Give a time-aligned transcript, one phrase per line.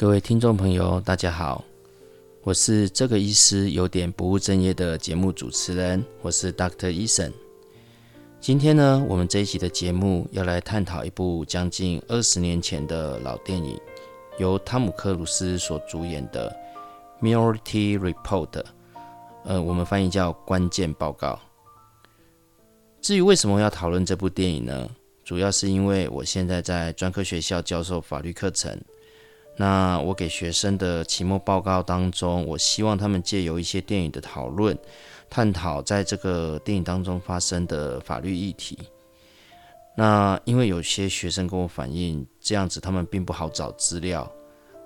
[0.00, 1.64] 各位听众朋友，大家好，
[2.42, 7.32] 我是这个医师有点不务正业的节目主持人，我是 Doctor Eason。
[8.38, 13.76] 今天呢，我们这一集的节目要来探讨一部将近二十年前的老电影，
[14.38, 16.56] 由汤姆克鲁斯所主演的
[17.20, 18.50] 《Minority Report》，
[19.46, 21.32] 呃，我们翻译叫《关键报告》。
[23.00, 24.88] 至于为什么要讨论这部电影呢？
[25.24, 28.80] 主要是因为我现在在专科学校教授法律课程。
[29.60, 34.78] 那我给学生的期末报告当中，我希望他们借由一些电影的讨论，
[35.28, 38.78] 探讨在这个电影当中发生的法律议题。
[39.96, 44.30] 那因为有些学生跟我反映，这样子他们并不好找资料。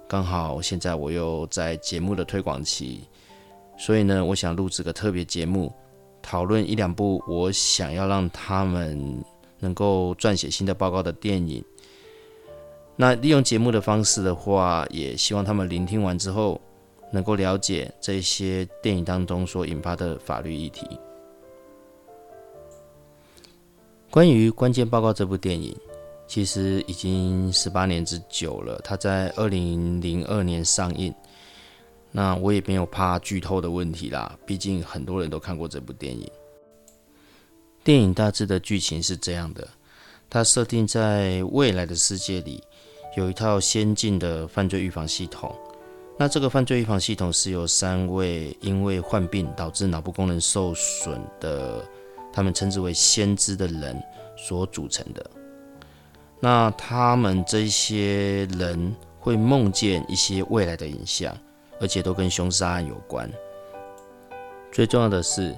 [0.08, 3.02] 刚好现在我又在节目的推广期，
[3.76, 5.70] 所以呢，我想录制个特别节目，
[6.22, 9.22] 讨论一两部我想要让他们
[9.58, 11.62] 能够撰写新的报告的电影。
[12.94, 16.60] 那利用节目的方式的话，也希望他们聆听完之后，
[17.10, 20.86] 能够了解这些电影当中所引发的法律议题。
[24.10, 25.74] 关于《关键报告》这部电影，
[26.26, 28.78] 其实已经十八年之久了。
[28.84, 31.12] 它在二零零二年上映，
[32.10, 36.30] 那我也没有怕剧透的问题啦，毕竟很多人都看过这部电影。
[37.82, 39.66] 电影大致的剧情是这样的：
[40.28, 42.62] 它设定在未来的世界里。
[43.14, 45.54] 有一套先进的犯罪预防系统，
[46.18, 51.86] 那这个犯罪预防系统是由三位因为患病导致脑部功能受损的，
[52.32, 54.02] 他们称之为先知的人
[54.34, 55.30] 所组成的。
[56.40, 61.36] 那他们这些人会梦见一些未来的影像，
[61.80, 63.30] 而且都跟凶杀案有关。
[64.72, 65.54] 最重要的是，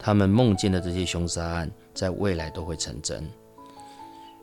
[0.00, 3.24] 他们梦见的这些凶杀案在未来都会成真。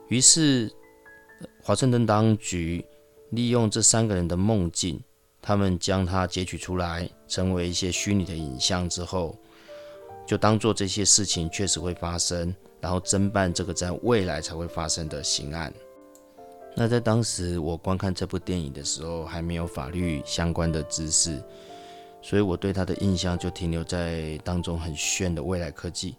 [0.08, 0.72] 于是。
[1.62, 2.86] 华盛顿当局
[3.32, 5.02] 利用这三个人的梦境，
[5.42, 9.36] 他们将它截取出来，成为一些虚拟的影像之后，
[10.28, 15.74] 就当做这些事情确实会发生，然后侦办这个在未来才会发生的刑案。
[16.76, 21.42] 那在当时我观看这部电影的时候，还没有法律相关的知识，
[22.22, 26.16] 所以我对他的印象就停留在当中很炫的未来科技，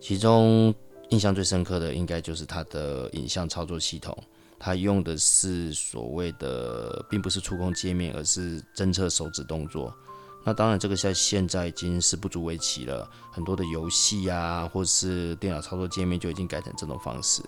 [0.00, 0.74] 其中。
[1.12, 4.16] 印象最深刻的应该就是它的影像操作系统，
[4.58, 9.94] 它用的是所谓的，并不是触控界面，而是侦测手指动作。
[10.42, 13.08] 那当然，这个在现在已经是不足为奇了。
[13.30, 17.42] 很多的游戏啊，或是电脑操作界面就已经改成这种方式。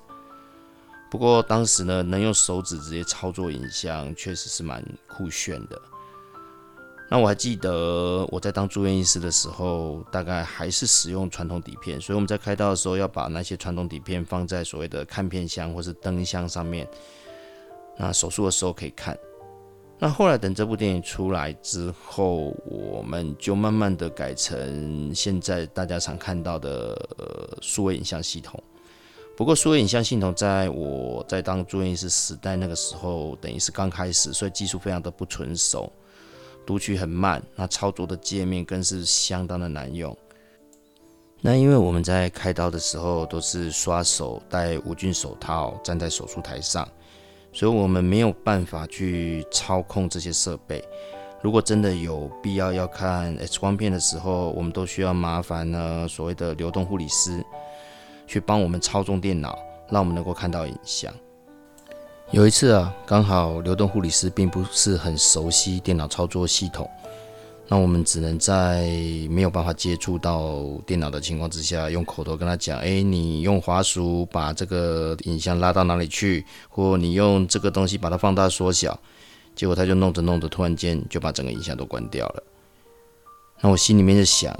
[1.10, 5.80] 不过当时呢，能用手指直接操作影像，确实是蛮酷炫的。
[7.14, 16.88] 那我还记得我在当住院医师的时候，大概还是使用传统底片，所以我们在开刀的时候要把那些传统底片放在所谓的看片箱或是灯箱上面，
[17.96, 19.16] 那手术的时候可以看。
[19.96, 28.60] 那后来等这部电影出来之后，我们就慢慢的改成现在大家常看到的呃数位影像系统。
[29.36, 35.92] 不过数位影像系统在我在当住院医师时代那个时候，等于是刚开始，所以技术非常的不纯熟。
[36.66, 40.16] 读取很慢，那操作的界面更是相当的难用。
[41.40, 46.88] 那因为我们在开刀的时候都是刷手、戴无菌手套，站在手术台上，
[47.52, 50.82] 所以我们没有办法去操控这些设备。
[51.42, 57.44] 如果真的有必要要看 X 光片的时候，我们都需要麻烦呢所谓的流动护理师
[58.26, 59.58] 去帮我们操纵电脑，
[59.90, 61.12] 让我们能够看到影像。
[62.34, 66.90] 有一次啊，刚好流动护理师并不是很熟悉电脑操作系统，
[67.68, 68.88] 那我们只能在
[69.30, 78.98] 没有办法接触到电脑的情况之下，用口头跟他讲：“哎，你用滑鼠把这个影像拉到哪里去，或你用这个东西把它放大缩小。”
[79.54, 82.42] 结果他就弄着弄着，突然间就把整个影像都关掉了。
[83.60, 84.52] 那我心里面就想。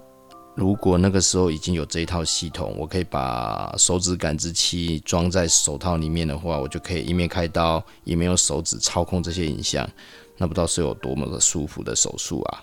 [0.56, 9.88] 如果那个时候已经有这一套系统，我可以把手指感知器装在手套里面的话，我就可以一面开刀，一面用手指操控这些影像，
[10.37, 12.62] 那不知道是有多么的舒服的手术啊！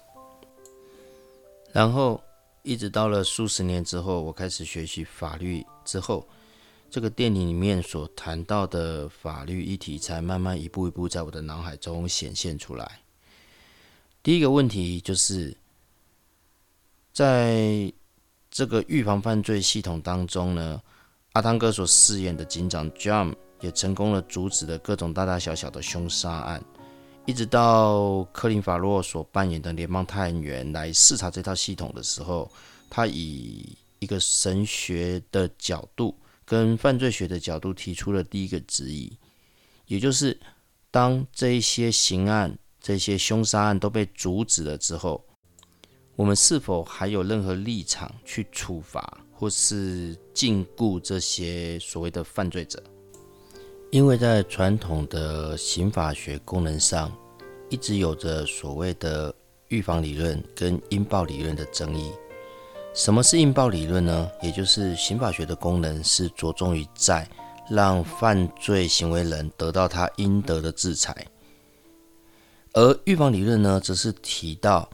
[1.73, 2.21] 然后
[2.63, 6.25] 一直到了数十年之后，我开始学习法律之后，
[6.89, 13.01] 这个电影里面所谈到的法律议题才慢慢一步一步在我的脑海中显现出来。
[14.23, 15.57] 第一个问题就是。
[17.13, 17.91] 在
[18.49, 20.81] 这个预防犯罪系统当中呢，
[21.33, 26.63] 阿汤哥所饰演的警长 John 也成功了阻止了各种大大小小的凶杀案，
[27.25, 32.51] 一直到克林法洛所扮演的联邦探员来视察这套系统的时候，
[32.89, 39.15] 他以一个神学的角度跟犯罪学的角度提出了第一个质疑，
[39.85, 40.39] 也就是
[40.89, 45.23] 当这一些刑案、这些凶杀案都被阻止了之后，
[46.15, 52.81] 我们是否还有任何立场去处罚或是禁锢这些所谓的犯罪者？
[53.91, 57.11] 因为在传统的刑法学功能上，
[57.69, 59.33] 一直有着所谓的
[59.69, 62.11] 预防理论跟应报理论的争议。
[62.93, 64.29] 什么是应报理论呢？
[64.41, 67.27] 也就是刑法学的功能是着重于在
[67.69, 71.25] 让犯罪行为人得到他应得的制裁，
[72.73, 74.87] 而预防理论呢，则是提到。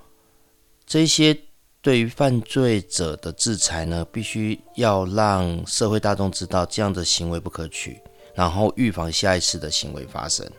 [0.88, 1.38] 这些
[1.82, 8.02] 对于犯罪者的制裁呢，必须要让社会大众知道这样的行为不可取，
[8.34, 10.50] 然后预防下一次的行为发生。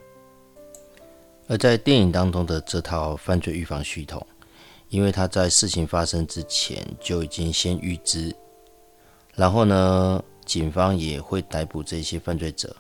[1.49, 4.25] 而在电影当中的这套犯罪预防系统，
[4.91, 8.31] 因为他在事情发生之前就已经先预知，
[9.35, 12.77] 然后呢，警方也会逮捕这些犯罪者。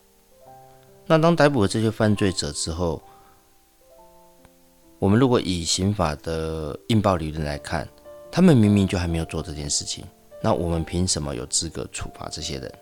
[1.06, 3.02] 那当逮捕了这些犯罪者之后，
[4.98, 7.88] 我们如果以刑法的硬暴理论来看，
[8.32, 10.04] 他们明明就还没有做这件事情，
[10.42, 12.72] 那我们凭什么有资格处罚这些人？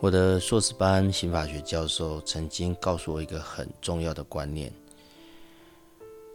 [0.00, 4.72] 我的硕士班刑法学教授曾经告诉我一个很重要的观念：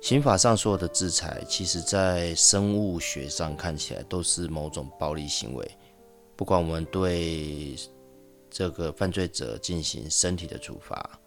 [0.01, 5.71] 刑法上所有的制裁，其实在生物学上看起来都是某种暴力行为，
[6.35, 7.75] 不管我们对
[8.51, 11.19] 这个犯罪者进行身体的处罚。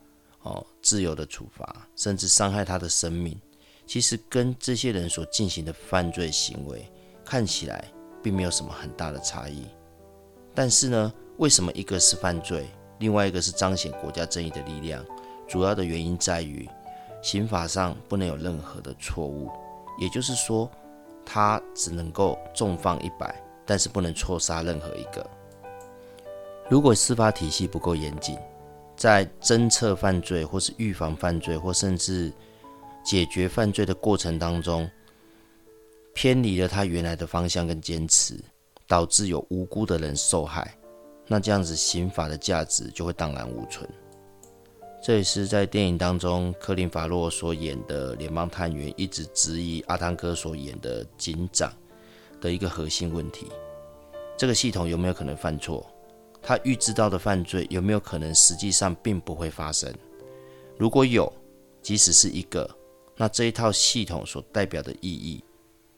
[0.45, 3.39] 哦，自由的处罚，甚至伤害他的生命，
[3.87, 6.91] 其实跟这些人所进行的犯罪行为
[7.25, 7.85] 看起来
[8.23, 9.65] 并没有什么很大的差异。
[10.55, 12.67] 但是呢，为什么一个是犯罪，
[12.99, 15.05] 另外一个是彰显国家正义的力量？
[15.49, 16.69] 主要的原因在于，
[17.23, 19.51] 刑法上不能有任何的错误，
[19.99, 20.71] 也就是说，
[21.25, 23.35] 他只能够重放一百，
[23.67, 25.27] 但是不能错杀任何一个。
[26.71, 28.39] 如果司法体系不够严谨，
[28.97, 32.33] 在侦测犯罪，或是预防犯罪，或甚至
[33.05, 34.89] 解决犯罪的过程当中，
[36.15, 38.39] 偏离了他原来的方向跟坚持，
[38.87, 40.77] 导致有无辜的人受害，
[41.27, 43.89] 那这样子刑法的价值就会荡然无存。
[45.03, 51.71] 这也是在电影当中克林·法洛所演的联邦探员一直质疑阿汤哥所演的警长
[52.41, 53.49] 的一个核心问题：
[54.39, 55.87] 这个系统有没有可能犯错？
[56.47, 59.93] 他预知到的犯罪有没有可能实际上并不会发生？
[60.77, 61.33] 如果有，
[61.81, 62.69] 即使是一个，
[63.17, 65.43] 那这一套系统所代表的意义，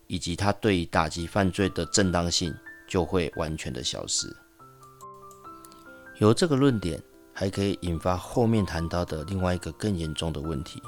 [0.06, 2.54] 以及它对于打击犯罪的正当性，
[2.86, 4.34] 就会完全的消失。
[6.18, 7.02] 由这个论点，
[7.32, 10.80] 还可以引发后面谈到的另外一个更严重的问题，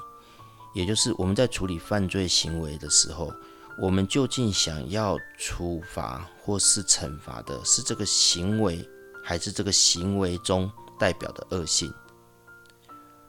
[0.73, 3.33] 也就是我们在处理犯罪行为的时候，
[3.81, 8.89] 我们究竟想要处罚或是惩罚的是这个行为？
[9.29, 11.93] 还是这个行为中代表的恶性。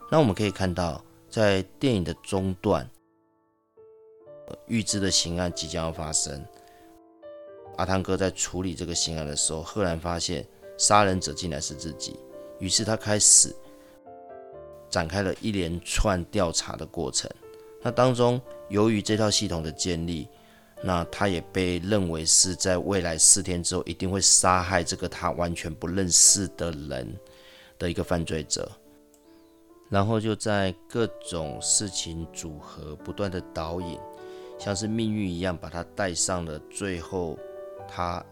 [0.09, 2.89] 那我们可以看到，在电影的中段，
[4.67, 6.41] 预知的刑案即将要发生。
[7.75, 10.47] 阿汤哥在处理这个刑案的时候，赫然发现
[10.77, 12.17] 杀人者竟然是自己，
[12.59, 13.53] 于是他开始
[14.89, 17.29] 展开了一连串调查的过程。
[17.81, 20.29] 那当中，由于这套系统的建立，
[20.81, 27.13] 那他也被认为是在未来四天之后一定会杀害这个他完全不认识的人
[27.77, 28.71] 的一个犯罪者，
[29.89, 33.99] 然后就在各种事情组合不断的导引，
[34.57, 37.37] 像是命运一样把他带上了最后
[37.87, 38.23] 他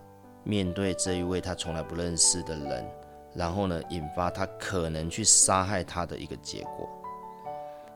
[0.46, 2.90] 面对这一位他从来不认识的人，
[3.34, 6.90] 然后呢引发他可能去杀害他的一个结果。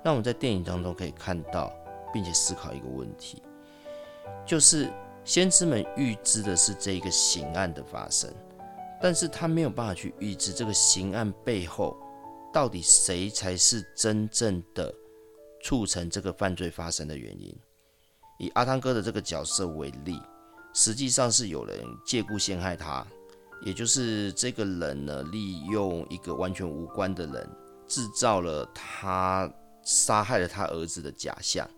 [0.04, 1.72] 那我们在电影当中可以看到，
[2.14, 3.42] 并且思考一个问题。
[4.46, 4.92] 就是
[5.24, 8.34] 先知们预知的是这个刑案的发生，
[9.02, 11.96] 但是他没有办法去预知这个刑案背后
[12.54, 14.94] 到底谁才是真正的
[15.64, 17.56] 促成这个犯罪发生的原因。
[18.40, 20.20] 以阿汤哥的这个角色为例，
[20.74, 23.06] 实际上是有人借故陷害他，
[23.62, 27.50] 也就是这个人呢，利用一个完全无关的人，
[27.88, 29.48] 制造了他
[29.84, 31.70] 杀害了他儿子的假象。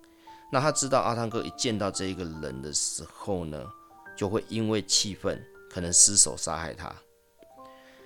[0.53, 3.67] 那他知道阿汤哥一见到这一个人的时候呢，
[4.15, 6.95] 就会因为气愤，可能失手杀害他。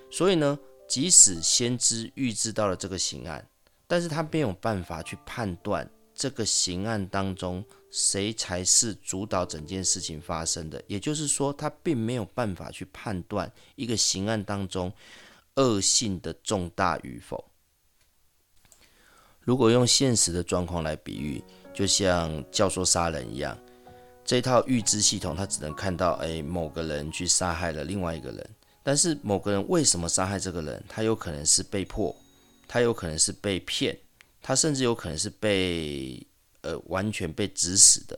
[0.10, 3.46] 所以呢，即使先知预知到了这个刑案，
[3.86, 7.62] 但是他没有办法去判断这个刑案当中
[7.92, 10.82] 谁才是主导整件事情发生的。
[10.88, 14.90] 也就是说，他并没有办法去判断一个刑案当中
[15.56, 17.44] 恶性的重大与否。
[19.42, 21.44] 如果用现实的状况来比喻。
[21.78, 23.56] 就像教唆杀人一样，
[24.26, 28.50] 这套预知系统，它只能看到，哎，某个人去杀害了另外一个人。
[28.82, 30.84] 但是某个人为什么杀害这个人？
[30.90, 32.16] 他有可能是被迫，
[32.68, 33.96] 他有可能是被骗，
[34.42, 36.26] 他甚至有可能是被
[36.62, 38.18] 呃完全被指使的。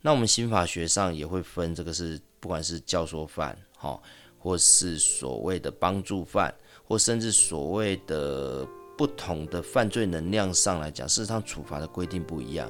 [0.00, 4.02] 那我们刑法学上也会分这个是不管是教唆犯，哈，
[4.36, 8.66] 或是所谓的帮助犯，或甚至所谓的
[8.98, 12.68] 不同的犯罪能量上来讲，事实上处罚的规定不一样。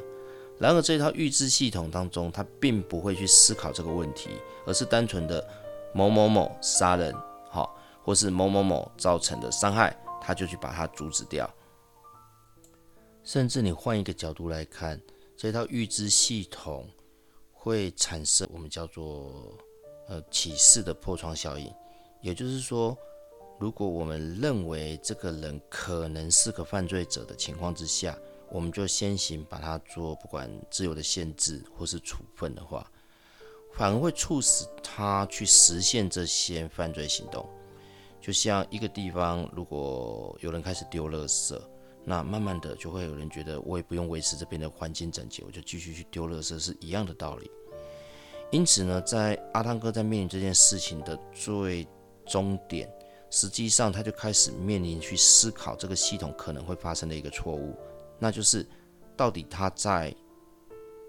[0.58, 4.30] 然而这套预知系统当中，他并不会去思考这个问题，
[4.64, 5.46] 而是单纯的
[5.92, 7.14] 某某某杀人，
[7.50, 11.48] 好，或是某某某造成的伤害，他就去把它阻止掉。
[13.22, 15.00] 甚至你换一个角度来看，
[15.36, 16.88] 这套预知系统
[17.52, 19.54] 会产生我们叫做
[20.08, 21.70] 呃启示的破窗效应，
[22.22, 22.96] 也就是说，
[23.58, 28.16] 如果我们认为这个人可能是个犯罪者的情况之下，
[28.50, 32.90] 我们就先行把它做不管自由的限制或是处分的话，
[33.72, 37.48] 反而会促使他去实现这些犯罪行动。
[38.20, 41.60] 就像一个地方，如果有人开始丢垃圾。
[42.08, 47.50] 那慢慢的就会有人觉得，我也不用维持这边的环境整洁，我就继续去丢垃圾，是一样的道理。
[48.52, 51.84] 因此呢，在阿汤哥在面临这件事情的最
[52.24, 52.88] 终点，
[53.28, 57.74] 实际上他就开始面临去思考这个系统可能会发生的一个错误，
[58.18, 58.66] 那就是
[59.16, 60.14] 到底他在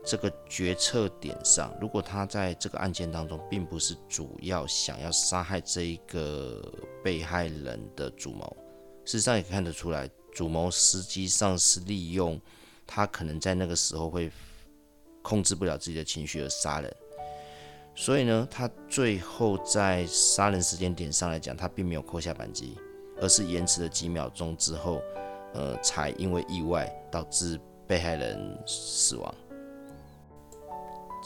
[0.06, 6.62] 这个决策点上，如果他在这个案件当中并不是主要想要杀害这一个
[7.04, 8.56] 被害人的主谋，
[9.04, 10.10] 事实上也看得出来。
[10.34, 12.40] 主谋实际上是利用
[12.86, 14.32] 他可能在那个时候会
[15.24, 16.96] 控制不了自己的情绪而杀人，
[17.96, 22.78] 所以呢，他最后在杀人时间点上来讲，他并没有扣下扳机，
[23.20, 25.02] 而是延迟了几秒钟之后，
[25.54, 29.36] 呃，才因为意外导致被害人死亡。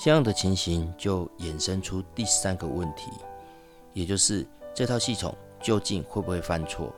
[0.03, 3.11] 这样的情形就衍生出第三个问题，
[3.93, 6.93] 也就是这套系统究竟会不会犯错？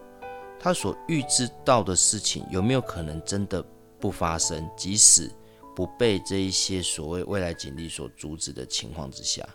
[0.60, 3.62] 他所预知到的事情有没有可能真的
[4.00, 4.70] 不发生？
[4.78, 5.30] 即使
[5.76, 9.46] 不被这一些所谓未来警力所阻止的情况之下，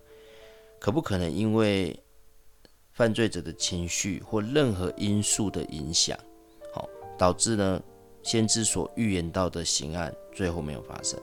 [0.78, 1.98] 可不可能因为
[2.92, 6.18] 犯罪者的情绪或任何因素的影响，
[7.18, 7.82] 导致呢
[8.22, 11.20] 先知所预言到的刑案最后没有发生？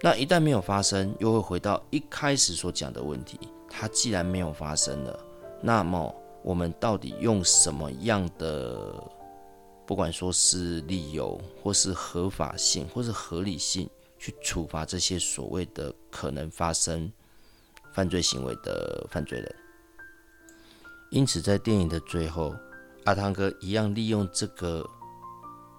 [0.00, 3.38] 那一旦没有发生，又会回到一开始所讲的问题：
[3.70, 5.18] 它既然没有发生了，
[5.62, 6.14] 那么？
[6.44, 9.00] 我们到底用什么样的，
[9.86, 17.08] 不管说是理由，或是合法性，或是合理性，去处罚这些所谓的可能发生
[17.92, 19.54] 犯罪行为的犯罪人？
[21.12, 22.52] 因此，在电影的最后，
[23.04, 24.88] 阿汤哥一样利用这个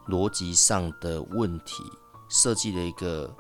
[0.08, 1.84] 逻辑上的问题，
[2.30, 3.34] 设计了一个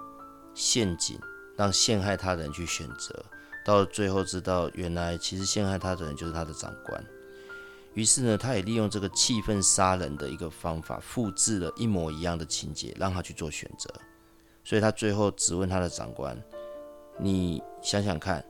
[0.54, 1.20] 陷阱，
[1.58, 3.24] 让陷害他的人去选择。
[3.66, 7.06] 到最后，知道原来其实陷害他的人就是他的长官。
[7.94, 13.94] 于是呢，他也利用这个气氛杀人的一个方法，复制了一模一样的情节，让他去做选择。
[14.64, 16.36] 所以他最后质问他的长官
[17.20, 18.44] ：“你想想看，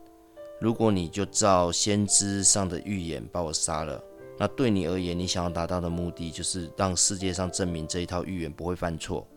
[0.61, 4.01] 如果你就照先知上的预言把我杀了，
[4.37, 9.27] 那对你而言，你想要达到的目的就是让世界上证明这一套预言不会犯错，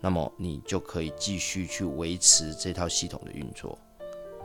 [0.00, 3.78] 那么你就可以继续去维持这套系统的运作。”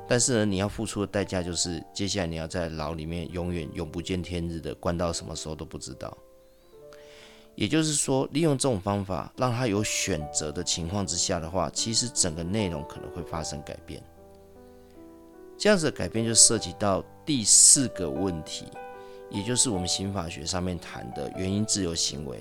[0.09, 6.17] 但是呢，你要付出的代价就是，接下来你要在牢里面永远永不见天日的关到什么时候都不知道。
[7.55, 14.01] 也就是说，利用这种方法让他有选择的情况之下的话，其实整个内容可能会发生改变。
[15.57, 18.67] 这样子的改变就涉及到第四个问题，
[19.29, 22.39] 也就是我们刑法学上面谈的原因自由行为。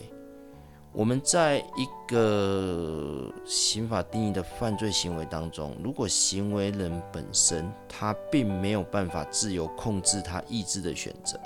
[0.93, 11.39] 我们在一个刑法定义的犯罪行为当中，如果行为人本身他并没有办法自由控制他意志的选择，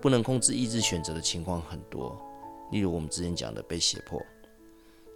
[0.00, 2.20] 不能控制意志选择的情况很多，
[2.72, 4.20] 例如我们之前讲的被胁迫，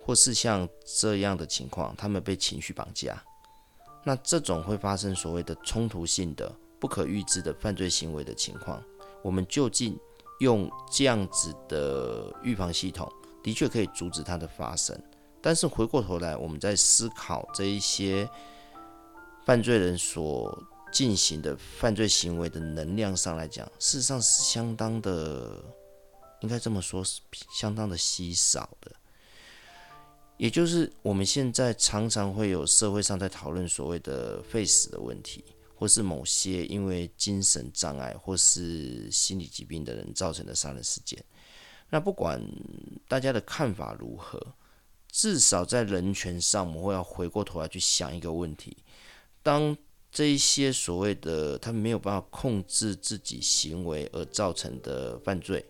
[0.00, 3.20] 或是像这样的情况，他们被情绪绑架，
[4.04, 8.80] 那这种会发生所谓的冲突性的、不可预知的犯罪行为的情况，
[9.24, 9.98] 我们究竟
[10.40, 13.10] 用这样子的预防系统？
[13.42, 14.98] 的确可以阻止它的发生，
[15.42, 18.28] 但是回过头来，我们在思考这一些
[19.44, 20.62] 犯罪人所
[20.92, 25.62] 进行的犯罪行为的能量上来讲，事实上是相当的，
[26.40, 27.20] 应该这么说，是
[27.52, 28.92] 相当的稀少的。
[30.36, 41.22] 也就是我们现在常常会有社会上在讨论所谓的“废死”的问题，或是某些因为精神障碍或是心理疾病的人造成的杀人事件。
[41.90, 42.40] 那不管
[43.06, 44.40] 大家的看法如何，
[45.10, 48.76] 至少在人权上，我们会要回过头来去想一个问题：
[49.42, 49.76] 当
[50.10, 55.64] 这一些所谓的他们没有办法控制自己行为而造成的犯罪，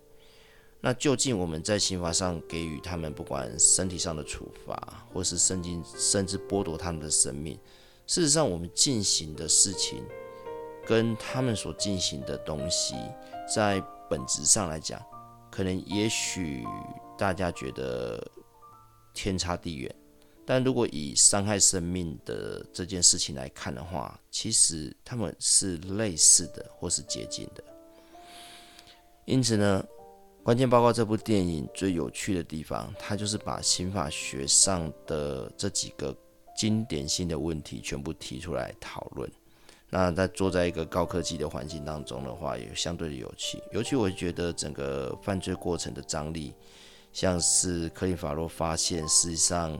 [0.80, 7.58] 那究竟我们在刑法上给予他们不管身体上的处罚，或是甚至甚至剥夺他们的生命，
[8.06, 10.04] 事实上我们进行的事情
[10.86, 12.94] 跟他们所进行的东西，
[13.52, 15.00] 在本质上来讲，
[15.50, 16.64] 可能也许
[17.16, 18.22] 大家觉得
[19.14, 19.94] 天差地远。
[20.46, 27.64] 但如果以伤害生命的这件事情来看的话，其实他们是类似的或是接近的。
[29.24, 29.82] 因此呢，
[30.42, 36.14] 关键报告这部电影最有趣的地方，它就是把刑法学上的这几个
[36.64, 39.30] 经典性的问题全部提出来讨论。
[39.90, 43.62] 那在坐在一个高科技的环境当中的话，也相对的有趣。
[43.70, 46.54] 尤其我觉得整个犯罪过程的张力，
[47.12, 49.78] 像是克林法洛发现，事实上。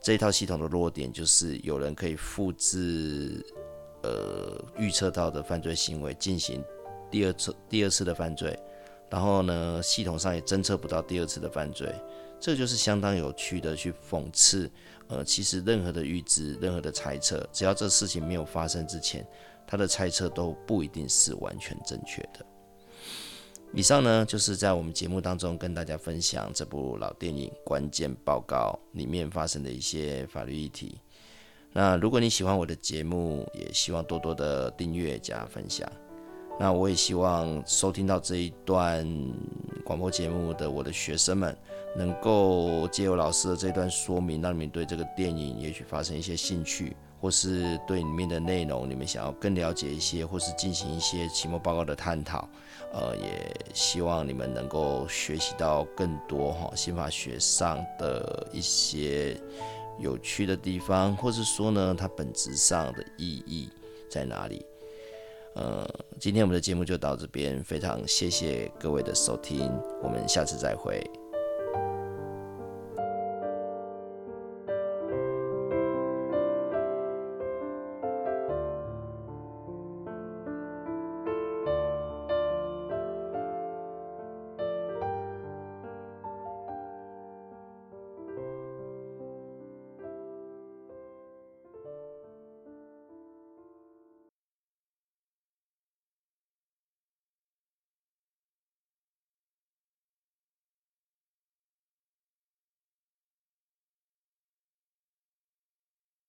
[0.00, 3.44] 这套系统的弱点就是有人可以复制，
[4.04, 6.64] 呃，预测到的犯罪行为进行
[7.10, 8.56] 第二次、第二次的犯罪，
[9.10, 11.92] 然后呢，系统上也侦测不到第二次的犯罪，
[12.38, 14.70] 这就是相当有趣的去讽刺。
[15.08, 19.26] 呃，其实任何的预知、任何的猜测，只要这事情没有发生之前，
[19.66, 22.46] 他的猜测都不一定是完全正确的。
[23.74, 31.00] 以上呢，就是在我们节目当中跟大家分享这部老电影《关键报告》里面发生的一些法律议题。
[31.72, 35.90] 那如果你喜欢我的节目，也希望多多的订阅加分享。
[36.60, 39.08] 那我也希望收听到这一段
[39.82, 41.56] 广播节目的我的学生们，
[41.96, 46.94] 能够借由老师的这段说明，让你们对这个电影也许发生一些兴趣。
[47.18, 52.48] 或是对里面的内容，你们想要更了解一些，或是进行一些期末报告的探讨，
[52.94, 59.38] 呃，也希望你们能够学习到更多哈刑法学上的一些
[59.98, 63.68] 有趣的地方，或是说呢，它本质上的意义
[64.10, 64.64] 在哪里？
[65.54, 65.88] 呃，
[66.18, 69.70] 今天我们的节目就到这边，非常谢谢各位的收听，
[70.02, 71.02] 我们下次再会。